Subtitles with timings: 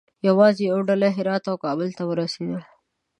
[0.27, 2.61] یوازې یوه ډله هرات او کابل ته ورسېدل.